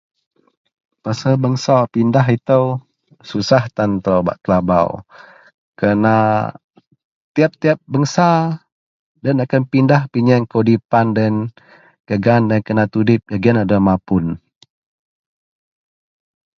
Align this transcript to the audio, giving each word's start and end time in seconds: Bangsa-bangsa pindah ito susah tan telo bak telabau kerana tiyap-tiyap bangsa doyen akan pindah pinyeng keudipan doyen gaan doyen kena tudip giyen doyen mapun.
Bangsa-bangsa 1.03 1.73
pindah 1.93 2.25
ito 2.37 2.61
susah 3.29 3.63
tan 3.75 3.91
telo 4.03 4.19
bak 4.27 4.37
telabau 4.43 4.89
kerana 5.77 6.13
tiyap-tiyap 7.33 7.77
bangsa 7.93 8.27
doyen 9.21 9.43
akan 9.45 9.63
pindah 9.71 10.01
pinyeng 10.13 10.45
keudipan 10.51 11.05
doyen 11.17 11.35
gaan 12.23 12.43
doyen 12.49 12.65
kena 12.67 12.83
tudip 12.93 13.21
giyen 13.41 13.61
doyen 13.69 13.85
mapun. 13.87 14.25